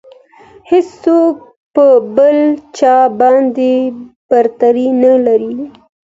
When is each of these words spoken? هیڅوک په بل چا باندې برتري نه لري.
هیڅوک 0.69 1.35
په 1.73 1.85
بل 2.15 2.37
چا 2.77 2.95
باندې 3.19 3.71
برتري 4.29 4.87
نه 5.03 5.13
لري. 5.25 5.55